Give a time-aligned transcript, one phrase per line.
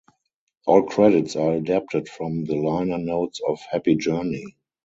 [0.65, 4.55] All credits are adapted from the liner notes of "Happy Journey".